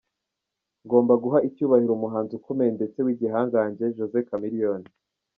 [0.85, 4.87] Ngomba guha icyubahiro umuhanzi ukomeye ndetse w’igihangange Jose Chameleone”.